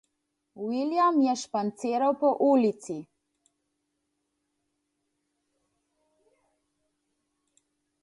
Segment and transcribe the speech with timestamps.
[0.69, 2.97] William je španciral po ulici.